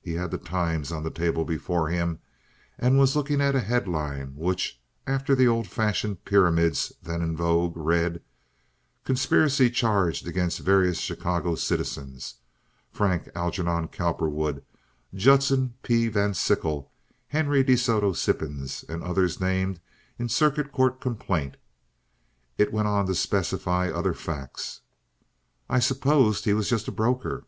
He 0.00 0.14
had 0.14 0.30
the 0.30 0.38
Times 0.38 0.90
on 0.90 1.02
the 1.02 1.10
table 1.10 1.44
before 1.44 1.90
him, 1.90 2.20
and 2.78 2.98
was 2.98 3.14
looking 3.14 3.42
at 3.42 3.54
a 3.54 3.60
headline 3.60 4.34
which, 4.34 4.80
after 5.06 5.34
the 5.34 5.46
old 5.46 5.66
fashioned 5.68 6.24
pyramids 6.24 6.90
then 7.02 7.20
in 7.20 7.36
vogue, 7.36 7.76
read: 7.76 8.22
"Conspiracy 9.04 9.68
charged 9.68 10.26
against 10.26 10.60
various 10.60 10.96
Chicago 10.96 11.54
citizens. 11.54 12.36
Frank 12.90 13.28
Algernon 13.34 13.88
Cowperwood, 13.88 14.64
Judson 15.14 15.74
P. 15.82 16.08
Van 16.08 16.32
Sickle, 16.32 16.90
Henry 17.26 17.62
De 17.62 17.76
Soto 17.76 18.14
Sippens, 18.14 18.84
and 18.88 19.02
others 19.02 19.38
named 19.38 19.80
in 20.18 20.30
Circuit 20.30 20.72
Court 20.72 20.98
complaint." 20.98 21.58
It 22.56 22.72
went 22.72 22.88
on 22.88 23.04
to 23.04 23.14
specify 23.14 23.90
other 23.90 24.14
facts. 24.14 24.80
"I 25.68 25.78
supposed 25.78 26.46
he 26.46 26.54
was 26.54 26.70
just 26.70 26.88
a 26.88 26.90
broker." 26.90 27.44